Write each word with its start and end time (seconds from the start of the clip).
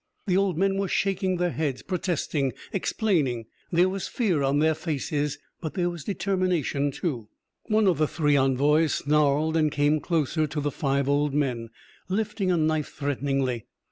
The 0.25 0.35
old 0.35 0.57
men 0.57 0.77
were 0.79 0.87
shaking 0.87 1.37
their 1.37 1.51
heads, 1.51 1.83
protesting, 1.83 2.53
explaining. 2.73 3.45
There 3.71 3.87
was 3.87 4.07
fear 4.07 4.41
on 4.41 4.57
their 4.57 4.73
faces, 4.73 5.37
but 5.61 5.75
there 5.75 5.91
was 5.91 6.03
determination, 6.03 6.89
too. 6.89 7.29
One 7.67 7.85
of 7.87 7.99
the 7.99 8.07
three 8.07 8.35
envoys 8.35 8.95
snarled 8.95 9.55
and 9.55 9.71
came 9.71 9.99
closer 9.99 10.47
to 10.47 10.59
the 10.59 10.71
five 10.71 11.07
old 11.07 11.35
men, 11.35 11.69
lifting 12.09 12.49
a 12.49 12.57
knife 12.57 12.89
threateningly. 12.89 13.67